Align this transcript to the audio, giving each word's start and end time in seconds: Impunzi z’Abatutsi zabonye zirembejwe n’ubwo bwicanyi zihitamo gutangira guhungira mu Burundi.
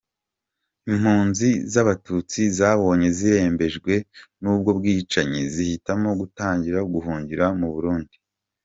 Impunzi 0.91 1.49
z’Abatutsi 1.71 2.41
zabonye 2.57 3.07
zirembejwe 3.17 3.93
n’ubwo 4.41 4.69
bwicanyi 4.77 5.41
zihitamo 5.53 6.09
gutangira 6.19 6.79
guhungira 6.93 7.45
mu 7.61 7.69
Burundi. 7.75 8.15